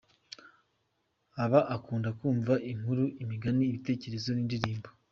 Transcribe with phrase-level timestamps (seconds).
[1.43, 4.89] Aba akunda kumva inkuru, imigani, ibitekerezo n’indirimbo.